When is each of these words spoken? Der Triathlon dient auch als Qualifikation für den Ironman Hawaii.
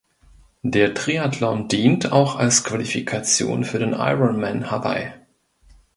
Der 0.63 0.95
Triathlon 0.95 1.67
dient 1.67 2.11
auch 2.11 2.35
als 2.35 2.63
Qualifikation 2.63 3.63
für 3.63 3.77
den 3.77 3.93
Ironman 3.93 4.71
Hawaii. 4.71 5.11